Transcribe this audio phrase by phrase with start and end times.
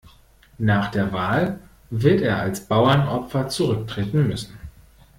[0.57, 1.59] Nach der Wahl
[1.91, 4.57] wird er als Bauernopfer zurücktreten müssen.